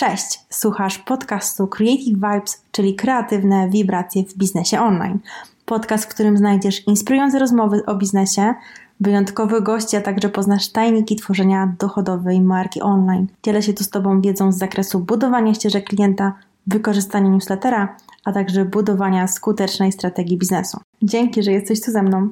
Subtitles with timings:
[0.00, 5.18] Cześć, słuchasz podcastu Creative Vibes, czyli kreatywne wibracje w biznesie online.
[5.66, 8.54] Podcast, w którym znajdziesz inspirujące rozmowy o biznesie,
[9.00, 13.26] wyjątkowe gości, a także poznasz tajniki tworzenia dochodowej marki online.
[13.42, 16.32] Dzielę się tu z Tobą wiedzą z zakresu budowania ścieżek klienta,
[16.66, 20.78] wykorzystania newslettera, a także budowania skutecznej strategii biznesu.
[21.02, 22.28] Dzięki, że jesteś tu ze mną.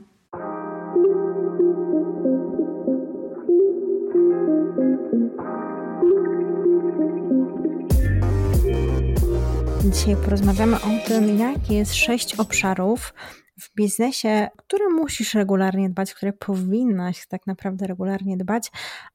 [9.92, 13.14] Dzisiaj porozmawiamy o tym, jakie jest sześć obszarów
[13.60, 18.70] w biznesie, które musisz regularnie dbać, które powinnaś tak naprawdę regularnie dbać,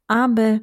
[0.08, 0.60] aby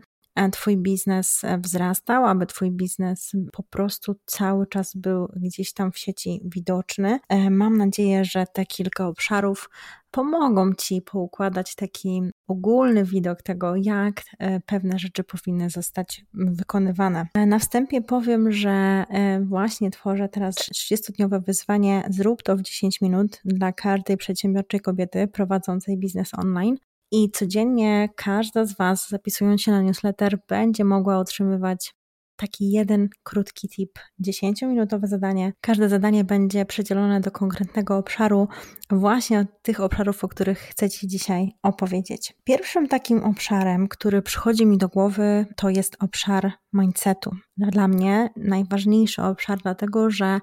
[0.52, 5.98] twój biznes e, wzrastał, aby Twój biznes po prostu cały czas był gdzieś tam w
[5.98, 7.19] sieci widoczny.
[7.29, 9.71] E, mam nadzieję, że te kilka obszarów
[10.11, 14.23] pomogą Ci poukładać taki ogólny widok tego, jak
[14.66, 17.27] pewne rzeczy powinny zostać wykonywane.
[17.47, 19.05] Na wstępie powiem, że
[19.43, 25.99] właśnie tworzę teraz 30-dniowe wyzwanie Zrób to w 10 minut dla każdej przedsiębiorczej kobiety prowadzącej
[25.99, 26.76] biznes online.
[27.13, 31.95] I codziennie każda z Was, zapisując się na newsletter, będzie mogła otrzymywać
[32.37, 35.53] taki jeden krótki tip, 10-minutowe zadanie.
[35.61, 38.49] Każde zadanie będzie przydzielone do konkretnego obszaru,
[38.91, 42.35] właśnie tych obszarów, o których chcę Ci dzisiaj opowiedzieć.
[42.45, 47.31] Pierwszym takim obszarem, który przychodzi mi do głowy, to jest obszar mindsetu.
[47.57, 50.41] Dla mnie najważniejszy obszar, dlatego że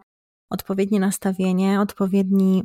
[0.50, 2.64] odpowiednie nastawienie, odpowiedni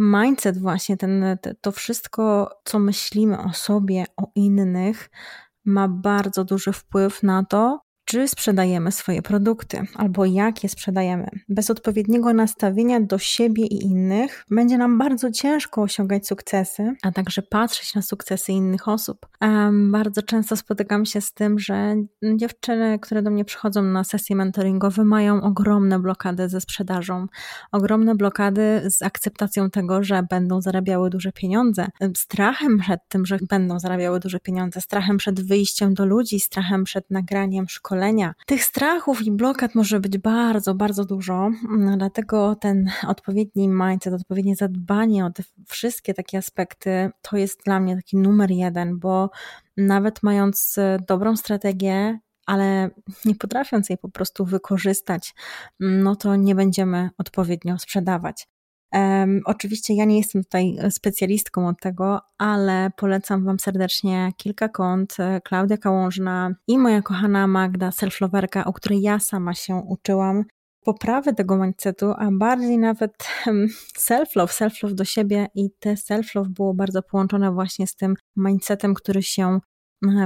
[0.00, 5.10] mindset właśnie, ten, to wszystko, co myślimy o sobie, o innych,
[5.64, 11.28] ma bardzo duży wpływ na to, czy sprzedajemy swoje produkty, albo jak je sprzedajemy.
[11.48, 17.42] Bez odpowiedniego nastawienia do siebie i innych będzie nam bardzo ciężko osiągać sukcesy, a także
[17.42, 19.26] patrzeć na sukcesy innych osób.
[19.40, 21.94] Um, bardzo często spotykam się z tym, że
[22.36, 27.26] dziewczyny, które do mnie przychodzą na sesje mentoringowe, mają ogromne blokady ze sprzedażą,
[27.72, 33.78] ogromne blokady z akceptacją tego, że będą zarabiały duże pieniądze, strachem przed tym, że będą
[33.78, 37.99] zarabiały duże pieniądze, strachem przed wyjściem do ludzi, strachem przed nagraniem szkolenia
[38.46, 44.56] Tych strachów i blokad może być bardzo, bardzo dużo, mm, dlatego ten odpowiedni mindset, odpowiednie
[44.56, 49.30] zadbanie o te wszystkie takie aspekty to jest dla mnie taki numer jeden, bo
[49.76, 52.90] nawet mając e, dobrą strategię, ale
[53.24, 55.34] nie potrafiąc jej po prostu wykorzystać,
[55.80, 58.48] no to nie będziemy odpowiednio sprzedawać.
[58.92, 65.16] Um, oczywiście ja nie jestem tutaj specjalistką od tego, ale polecam Wam serdecznie kilka kont.
[65.18, 70.44] E, Klaudia Kałążna i moja kochana Magda Selflowerka, o której ja sama się uczyłam.
[70.84, 73.12] Poprawy tego mindsetu, a bardziej nawet
[73.98, 79.22] self-love, self-love do siebie i te self-love było bardzo połączone właśnie z tym mindsetem, który
[79.22, 79.69] się E,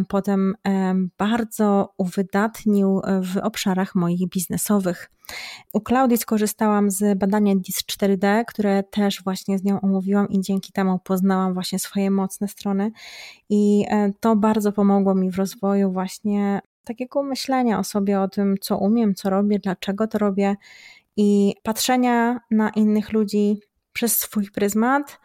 [0.08, 5.10] potem e, bardzo uwydatnił w obszarach moich biznesowych.
[5.72, 10.98] U Klaudii skorzystałam z badania DIS4D, które też właśnie z nią omówiłam i dzięki temu
[10.98, 12.92] poznałam właśnie swoje mocne strony
[13.48, 18.54] i e, to bardzo pomogło mi w rozwoju właśnie takiego myślenia o sobie, o tym,
[18.60, 20.56] co umiem, co robię, dlaczego to robię
[21.16, 23.60] i patrzenia na innych ludzi
[23.92, 25.20] przez swój pryzmat,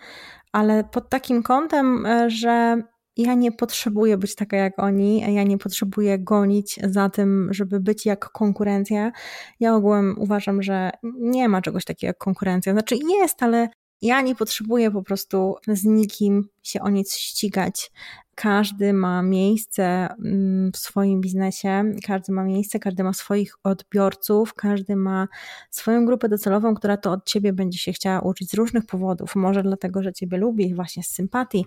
[0.52, 2.82] ale pod takim kątem, że
[3.22, 8.06] ja nie potrzebuję być taka jak oni, ja nie potrzebuję gonić za tym, żeby być
[8.06, 9.12] jak konkurencja.
[9.60, 12.74] Ja ogółem uważam, że nie ma czegoś takiego jak konkurencja.
[12.74, 13.70] Znaczy jest, ale
[14.02, 17.92] ja nie potrzebuję po prostu z nikim się o nic ścigać.
[18.36, 24.96] Każdy ma miejsce mm, w swoim biznesie, każdy ma miejsce, każdy ma swoich odbiorców, każdy
[24.96, 25.28] ma
[25.72, 29.36] swoją grupę docelową, która to od ciebie będzie się chciała uczyć z różnych powodów.
[29.36, 31.66] Może dlatego, że ciebie lubi, właśnie z sympatii,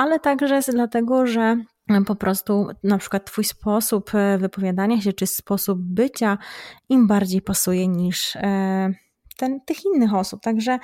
[0.00, 1.56] ale także dlatego, że
[2.06, 6.38] po prostu na przykład Twój sposób e, wypowiadania się czy sposób bycia
[6.88, 8.92] im bardziej pasuje niż e,
[9.36, 10.40] ten, tych innych osób.
[10.42, 10.78] Także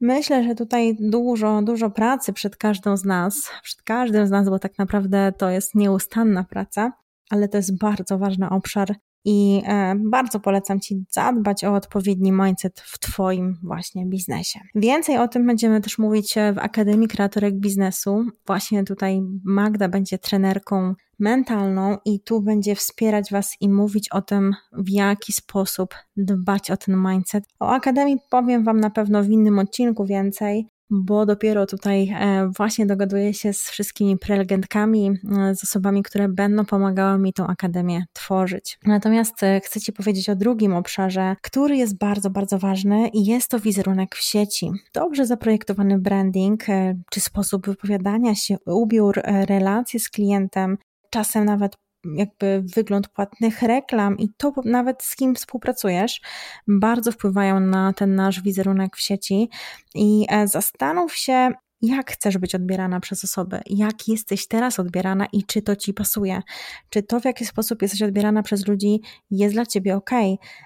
[0.00, 4.58] myślę, że tutaj dużo, dużo pracy przed każdą z nas, przed każdym z nas, bo
[4.58, 6.92] tak naprawdę to jest nieustanna praca,
[7.30, 8.94] ale to jest bardzo ważny obszar
[9.24, 14.60] i e, bardzo polecam Ci zadbać o odpowiedni mindset w Twoim właśnie biznesie.
[14.74, 18.24] Więcej o tym będziemy też mówić w Akademii Kreatorek Biznesu.
[18.46, 24.54] Właśnie tutaj Magda będzie trenerką mentalną i tu będzie wspierać Was i mówić o tym,
[24.72, 27.44] w jaki sposób dbać o ten mindset.
[27.60, 32.86] O Akademii powiem Wam na pewno w innym odcinku więcej, bo dopiero tutaj e, właśnie
[32.86, 38.78] dogaduję się z wszystkimi prelegentkami, e, z osobami, które będą pomagały mi tą akademię tworzyć.
[38.86, 43.48] Natomiast e, chcę Ci powiedzieć o drugim obszarze, który jest bardzo, bardzo ważny i jest
[43.48, 44.70] to wizerunek w sieci.
[44.94, 46.64] Dobrze zaprojektowany branding,
[47.10, 50.78] czy sposób wypowiadania się, ubiór, relacje z klientem,
[51.10, 56.20] czasem nawet jakby wygląd płatnych reklam i to nawet z kim współpracujesz,
[56.68, 59.48] bardzo wpływają na ten nasz wizerunek w sieci.
[59.94, 65.44] I e, zastanów się, jak chcesz być odbierana przez osoby, jak jesteś teraz odbierana i
[65.44, 66.42] czy to ci pasuje,
[66.88, 69.00] czy to w jaki sposób jesteś odbierana przez ludzi
[69.30, 70.10] jest dla ciebie ok.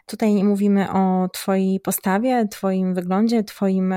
[0.06, 3.94] Tutaj nie mówimy o twojej postawie, twoim wyglądzie, twoim,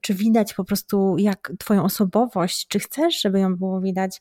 [0.00, 4.20] czy widać po prostu jak twoją osobowość, czy chcesz, żeby ją było widać.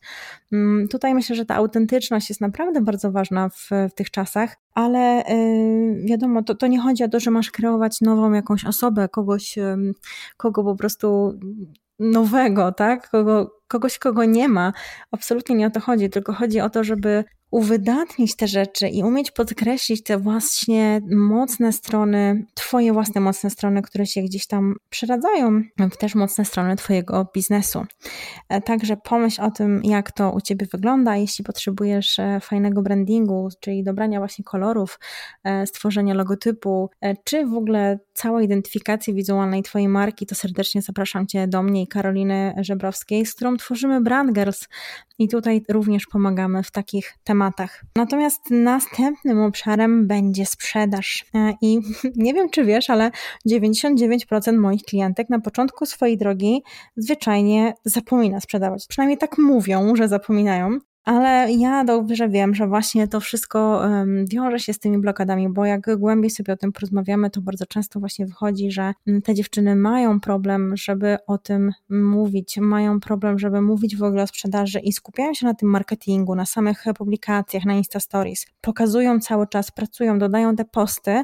[0.51, 5.23] Mm, tutaj myślę, że ta autentyczność jest naprawdę bardzo ważna w, w tych czasach, ale
[5.29, 9.55] yy, wiadomo, to, to nie chodzi o to, że masz kreować nową jakąś osobę, kogoś,
[10.37, 11.39] kogo po prostu
[11.99, 13.09] nowego, tak?
[13.09, 14.73] Kogo, kogoś, kogo nie ma.
[15.11, 19.31] Absolutnie nie o to chodzi, tylko chodzi o to, żeby uwydatnić te rzeczy i umieć
[19.31, 25.61] podkreślić te właśnie mocne strony, Twoje własne mocne strony, które się gdzieś tam przeradzają
[25.99, 27.85] też mocne strony Twojego biznesu.
[28.49, 31.15] E, także pomyśl o tym, jak to u Ciebie wygląda.
[31.15, 34.99] Jeśli potrzebujesz e, fajnego brandingu, czyli dobrania właśnie kolorów,
[35.43, 36.89] e, stworzenia logotypu,
[37.23, 41.87] czy w ogóle całej identyfikacji wizualnej Twojej marki, to serdecznie zapraszam Cię do mnie i
[41.87, 44.67] Karoliny Żebrowskiej, z którą tworzymy Brand Girls
[45.19, 47.83] i tutaj również pomagamy w takich tematach.
[47.95, 51.25] Natomiast następnym obszarem będzie sprzedaż.
[51.35, 51.79] E, I
[52.15, 53.11] nie wiem, czy wiesz, ale
[53.49, 56.63] 99% moich klientek na początku swojej drogi
[56.97, 58.87] zwyczajnie zapomina sprzedawać.
[58.87, 60.79] Przynajmniej tak mówią, że zapominają.
[61.07, 63.81] Ale ja dobrze wiem, że właśnie to wszystko
[64.31, 67.99] wiąże się z tymi blokadami, bo jak głębiej sobie o tym porozmawiamy, to bardzo często
[67.99, 73.61] właśnie wychodzi, że mm, te dziewczyny mają problem, żeby o tym mówić, mają problem, żeby
[73.61, 77.73] mówić w ogóle o sprzedaży i skupiają się na tym marketingu, na samych publikacjach, na
[77.73, 78.45] Insta Stories.
[78.61, 81.23] Pokazują cały czas, pracują, dodają te posty,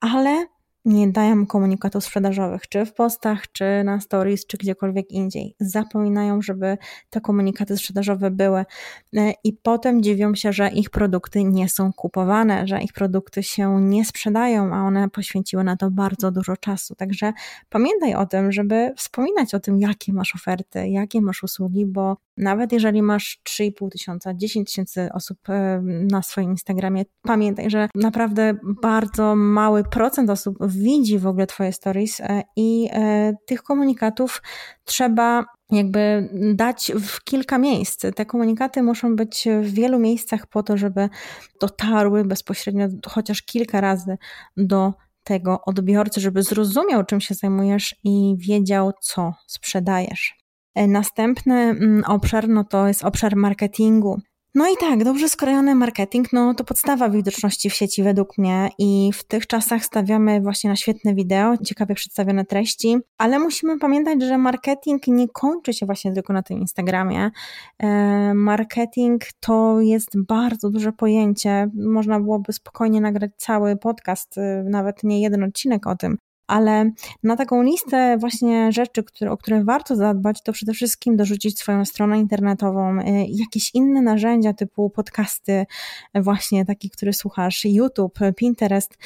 [0.00, 0.46] ale
[0.84, 5.54] nie dają komunikatów sprzedażowych, czy w postach, czy na stories, czy gdziekolwiek indziej.
[5.60, 6.78] Zapominają, żeby
[7.10, 8.64] te komunikaty sprzedażowe były
[9.16, 13.80] e, i potem dziwią się, że ich produkty nie są kupowane, że ich produkty się
[13.80, 16.94] nie sprzedają, a one poświęciły na to bardzo dużo czasu.
[16.94, 17.32] Także
[17.68, 22.72] pamiętaj o tym, żeby wspominać o tym, jakie masz oferty, jakie masz usługi, bo nawet
[22.72, 25.80] jeżeli masz 3,5 tysiąca, 10 tysięcy osób e,
[26.10, 32.20] na swoim Instagramie, pamiętaj, że naprawdę bardzo mały procent osób widzi w ogóle Twoje stories
[32.20, 34.42] e, i e, tych komunikatów
[34.84, 38.04] trzeba jakby dać w kilka miejsc.
[38.16, 41.08] Te komunikaty muszą być w wielu miejscach po to, żeby
[41.60, 44.18] dotarły bezpośrednio chociaż kilka razy
[44.56, 44.92] do
[45.24, 50.34] tego odbiorcy, żeby zrozumiał, czym się zajmujesz i wiedział, co sprzedajesz.
[50.74, 54.20] E, następny mm, obszar no to jest obszar marketingu.
[54.54, 59.10] No i tak, dobrze skrojony marketing, no to podstawa widoczności w sieci według mnie i
[59.14, 64.38] w tych czasach stawiamy właśnie na świetne wideo, ciekawie przedstawione treści, ale musimy pamiętać, że
[64.38, 67.30] marketing nie kończy się właśnie tylko na tym Instagramie.
[67.78, 75.04] E, marketing to jest bardzo duże pojęcie, można byłoby spokojnie nagrać cały podcast, e, nawet
[75.04, 76.90] nie jeden odcinek o tym, ale
[77.22, 81.84] na taką listę właśnie rzeczy, które, o które warto zadbać, to przede wszystkim dorzucić swoją
[81.84, 85.66] stronę internetową, y, jakieś inne narzędzia typu podcasty,
[86.14, 88.98] właśnie taki, który słuchasz, YouTube, Pinterest.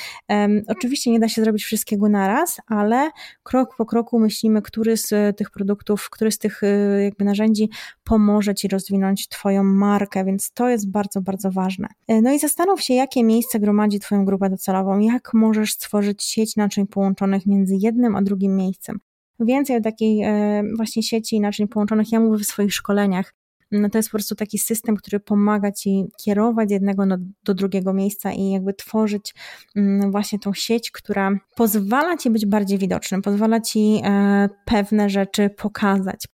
[0.68, 3.10] Oczywiście nie da się zrobić wszystkiego naraz, ale
[3.42, 7.70] krok po kroku myślimy, który z tych produktów, który z tych y, jakby narzędzi
[8.04, 11.88] pomoże Ci rozwinąć Twoją markę, więc to jest bardzo, bardzo ważne.
[12.10, 16.56] Y, no i zastanów się, jakie miejsce gromadzi Twoją grupę docelową, jak możesz stworzyć sieć
[16.56, 19.00] naczyń połączonych między jednym a drugim miejscem.
[19.40, 23.34] Więcej o takiej e, właśnie sieci naczyń połączonych ja mówię w swoich szkoleniach.
[23.70, 27.04] No to jest po prostu taki system, który pomaga ci kierować jednego
[27.44, 29.34] do drugiego miejsca i jakby tworzyć
[29.76, 35.50] mm, właśnie tą sieć, która pozwala ci być bardziej widocznym, pozwala ci e, pewne rzeczy
[35.50, 36.26] pokazać,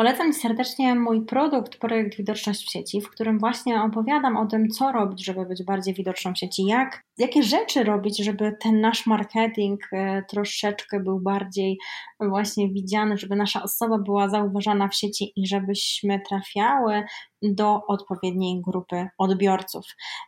[0.00, 4.92] Polecam serdecznie mój produkt, projekt Widoczność w sieci, w którym właśnie opowiadam o tym, co
[4.92, 9.80] robić, żeby być bardziej widoczną w sieci, jak, jakie rzeczy robić, żeby ten nasz marketing
[9.92, 11.78] e, troszeczkę był bardziej
[12.20, 17.02] właśnie widziany, żeby nasza osoba była zauważana w sieci i żebyśmy trafiały
[17.42, 19.84] do odpowiedniej grupy odbiorców.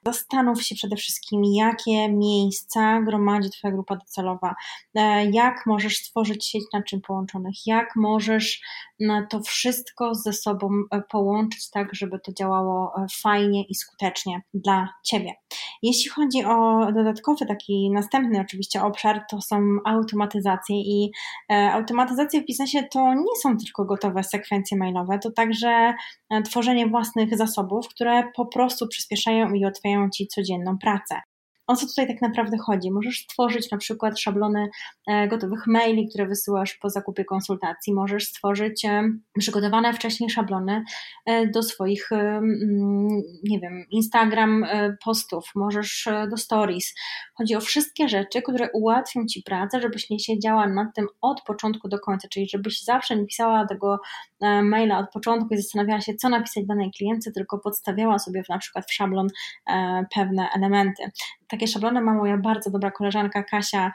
[0.07, 4.55] Zastanów się przede wszystkim, jakie miejsca gromadzi Twoja grupa docelowa,
[4.95, 8.61] e, jak możesz stworzyć sieć naczyń połączonych, jak możesz
[9.01, 10.69] e, to wszystko ze sobą
[11.11, 15.35] połączyć tak, żeby to działało fajnie i skutecznie dla Ciebie.
[15.83, 21.11] Jeśli chodzi o dodatkowy, taki następny oczywiście obszar, to są automatyzacje i
[21.49, 25.95] automatyzacje w biznesie to nie są tylko gotowe sekwencje mailowe, to także
[26.45, 31.21] tworzenie własnych zasobów, które po prostu przyspieszają i ułatwiają Ci codzienną pracę.
[31.67, 32.91] O co tutaj tak naprawdę chodzi?
[32.91, 34.69] Możesz stworzyć na przykład szablony
[35.07, 37.95] e, gotowych maili, które wysyłasz po zakupie konsultacji.
[37.95, 39.03] Możesz stworzyć e,
[39.39, 40.85] przygotowane wcześniej szablony
[41.27, 42.11] e, do swoich,
[43.45, 44.67] nie wiem, Instagram
[45.05, 46.95] postów, możesz do stories.
[47.35, 51.89] Chodzi o wszystkie rzeczy, które ułatwią Ci pracę, żebyś nie siedziała nad tym od początku
[51.89, 54.01] do końca, czyli żebyś zawsze nie pisała tego
[54.63, 58.87] maila od początku i zastanawiała się, co napisać danej klientce, tylko podstawiała sobie na przykład
[58.87, 59.29] w szablon
[60.15, 61.03] pewne elementy.
[61.53, 63.93] Takie szablony ma moja bardzo dobra koleżanka Kasia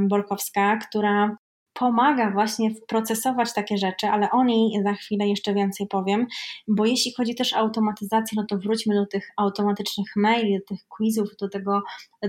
[0.00, 1.36] Bolkowska, która
[1.72, 6.26] pomaga właśnie procesować takie rzeczy, ale o niej za chwilę jeszcze więcej powiem,
[6.68, 10.88] bo jeśli chodzi też o automatyzację, no to wróćmy do tych automatycznych maili, do tych
[10.88, 11.82] quizów, do tego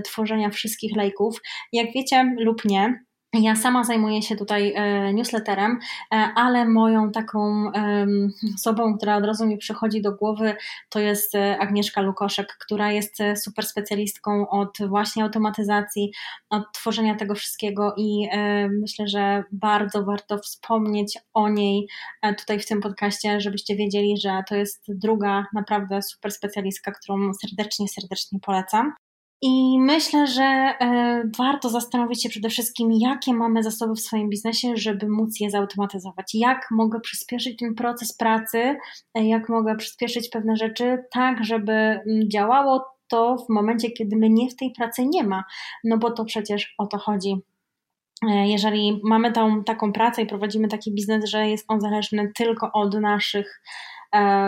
[0.04, 1.40] tworzenia wszystkich lejków.
[1.72, 3.04] Jak wiecie lub nie,
[3.40, 5.78] ja sama zajmuję się tutaj e, newsletterem,
[6.12, 7.72] e, ale moją taką
[8.54, 10.54] osobą, która od razu mi przychodzi do głowy,
[10.88, 16.12] to jest e, Agnieszka Lukoszek, która jest super specjalistką od właśnie automatyzacji,
[16.50, 18.28] od tworzenia tego wszystkiego i
[18.80, 21.88] myślę, że bardzo warto wspomnieć o niej
[22.38, 27.88] tutaj w tym podcaście, żebyście wiedzieli, że to jest druga naprawdę super specjalistka, którą serdecznie,
[27.88, 28.92] serdecznie polecam.
[29.44, 34.76] I myślę, że e, warto zastanowić się przede wszystkim, jakie mamy zasoby w swoim biznesie,
[34.76, 36.34] żeby móc je zautomatyzować.
[36.34, 38.76] Jak mogę przyspieszyć ten proces pracy,
[39.14, 44.50] e, jak mogę przyspieszyć pewne rzeczy, tak, żeby mm, działało to w momencie, kiedy mnie
[44.50, 45.44] w tej pracy nie ma.
[45.84, 47.36] No bo to przecież o to chodzi.
[48.30, 52.72] E, jeżeli mamy tą taką pracę i prowadzimy taki biznes, że jest on zależny tylko
[52.72, 53.62] od naszych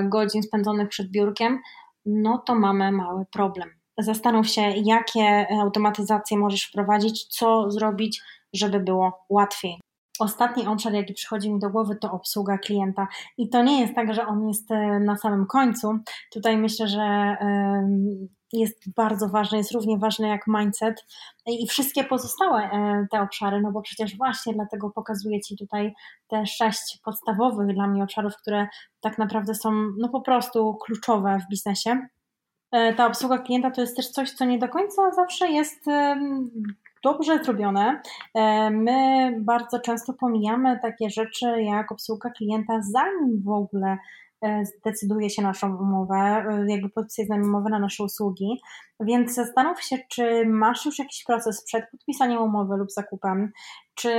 [0.08, 1.58] godzin spędzonych przed biurkiem,
[2.06, 8.22] no to mamy mały problem zastanów się, jakie automatyzacje możesz wprowadzić, co zrobić,
[8.52, 9.80] żeby było łatwiej.
[10.18, 13.08] Ostatni obszar, jaki przychodzi mi do głowy, to obsługa klienta.
[13.38, 15.98] I to nie jest tak, że on jest e, na samym końcu.
[16.32, 17.36] Tutaj myślę, że
[18.54, 21.06] jest bardzo ważny, jest równie ważny jak mindset
[21.46, 25.94] i wszystkie pozostałe e, te obszary, no bo przecież właśnie dlatego pokazuję Ci tutaj
[26.28, 28.66] te sześć podstawowych dla mnie obszarów, które
[29.00, 32.00] tak naprawdę są no po prostu kluczowe w biznesie.
[32.72, 35.86] E, ta obsługa klienta to jest też coś, co nie do końca zawsze jest
[37.04, 38.00] dobrze zrobione.
[38.34, 43.98] E, my bardzo często pomijamy takie rzeczy jak obsługa klienta, zanim w ogóle
[44.42, 48.60] e, zdecyduje się naszą umowę, jakby podpisuje z nami umowę na nasze usługi.
[49.00, 53.52] Więc zastanów się, czy masz już jakiś proces przed podpisaniem umowy lub zakupem,
[53.94, 54.12] czy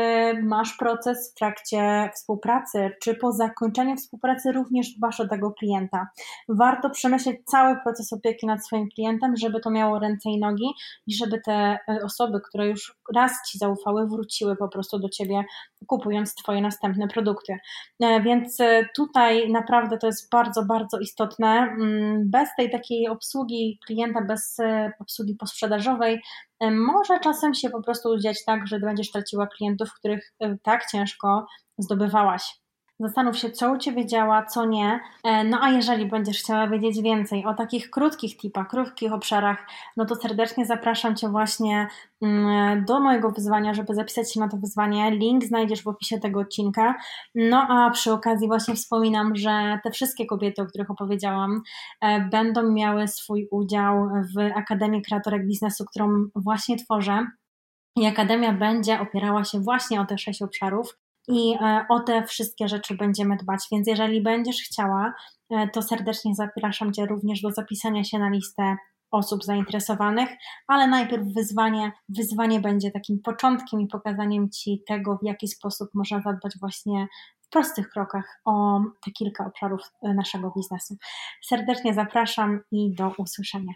[0.44, 6.08] masz proces w trakcie współpracy, czy po zakończeniu współpracy również dbasz o tego klienta.
[6.50, 10.68] Warto przemyśleć cały proces opieki nad swoim klientem, żeby to miało ręce i nogi
[11.08, 15.44] i żeby te e, osoby, które już raz Ci zaufały, wróciły po prostu do Ciebie,
[15.88, 17.58] kupując Twoje następne produkty.
[18.00, 21.48] E, więc e, tutaj naprawdę to jest bardzo, bardzo istotne.
[21.48, 24.58] Mm, bez tej takiej obsługi klienta, bez
[25.00, 26.22] obsługi posprzedażowej,
[26.62, 30.34] może czasem się po prostu dziać tak, że będziesz traciła klientów, których
[30.64, 31.46] tak ciężko
[31.78, 32.65] zdobywałaś.
[33.00, 35.00] Zastanów się, co u Ciebie działa, co nie.
[35.24, 40.06] E, no a jeżeli będziesz chciała wiedzieć więcej o takich krótkich tipach, krótkich obszarach, no
[40.06, 41.88] to serdecznie zapraszam Cię właśnie
[42.22, 45.12] mm, do mojego wyzwania, żeby zapisać się na to wyzwanie.
[45.12, 46.96] Link znajdziesz w opisie tego odcinka.
[47.36, 51.62] No a przy okazji właśnie wspominam, że te wszystkie kobiety, o których opowiedziałam,
[52.02, 57.28] e, będą miały swój udział w Akademii Kreatorek Biznesu, którą właśnie tworzę.
[57.98, 62.68] I Akademia będzie opierała się właśnie o te sześć obszarów i e, o te wszystkie
[62.68, 63.68] rzeczy będziemy dbać.
[63.72, 65.14] Więc jeżeli będziesz chciała,
[65.50, 68.76] e, to serdecznie zapraszam Cię również do zapisania się na listę
[69.12, 70.30] osób zainteresowanych,
[70.68, 71.92] ale najpierw wyzwanie.
[72.10, 77.08] Wyzwanie będzie takim początkiem i pokazaniem Ci tego, w jaki sposób można zadbać właśnie
[77.42, 80.96] w prostych krokach o te kilka obszarów e, naszego biznesu.
[81.44, 83.74] Serdecznie zapraszam i do usłyszenia.